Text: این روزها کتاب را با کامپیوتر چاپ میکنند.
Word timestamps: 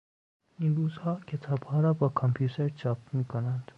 این 0.59 0.75
روزها 0.75 1.19
کتاب 1.27 1.59
را 1.75 1.93
با 1.93 2.09
کامپیوتر 2.09 2.69
چاپ 2.69 3.13
میکنند. 3.13 3.63